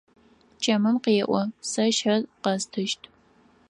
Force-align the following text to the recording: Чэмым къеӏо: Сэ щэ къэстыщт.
Чэмым 0.63 0.95
къеӏо: 1.03 1.41
Сэ 1.69 1.85
щэ 1.97 2.15
къэстыщт. 2.43 3.01